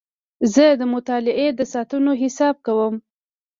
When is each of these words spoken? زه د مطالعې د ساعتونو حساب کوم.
زه 0.53 0.65
د 0.79 0.83
مطالعې 0.93 1.47
د 1.55 1.61
ساعتونو 1.73 2.11
حساب 2.21 2.55
کوم. 2.65 2.93